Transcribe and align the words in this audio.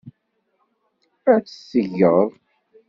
Ad 1.33 1.41
tt-tgeḍ. 1.43 2.29